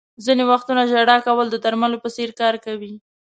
•ځینې 0.25 0.43
وختونه 0.51 0.81
ژړا 0.91 1.17
کول 1.27 1.47
د 1.51 1.55
درملو 1.63 1.97
په 2.03 2.09
څېر 2.15 2.29
کار 2.41 2.55
کوي. 2.65 2.93